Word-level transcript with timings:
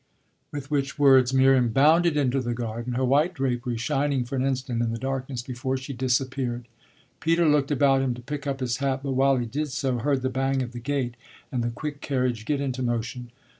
With 0.51 0.71
which 0.71 0.97
words 0.97 1.31
Miriam 1.31 1.69
bounded 1.69 2.17
into 2.17 2.41
the 2.41 2.55
garden, 2.55 2.93
her 2.93 3.05
white 3.05 3.35
drapery 3.35 3.77
shining 3.77 4.25
for 4.25 4.35
an 4.35 4.43
instant 4.43 4.81
in 4.81 4.91
the 4.91 4.97
darkness 4.97 5.43
before 5.43 5.77
she 5.77 5.93
disappeared. 5.93 6.67
Peter 7.19 7.47
looked 7.47 7.69
about 7.69 8.01
him 8.01 8.15
to 8.15 8.21
pick 8.23 8.47
up 8.47 8.61
his 8.61 8.77
hat, 8.77 9.01
but 9.03 9.11
while 9.11 9.37
he 9.37 9.45
did 9.45 9.67
so 9.69 9.99
heard 9.99 10.23
the 10.23 10.29
bang 10.31 10.63
of 10.63 10.71
the 10.71 10.79
gate 10.79 11.13
and 11.51 11.63
the 11.63 11.69
quick 11.69 12.01
carriage 12.01 12.45
get 12.45 12.59
into 12.59 12.81
motion. 12.81 13.29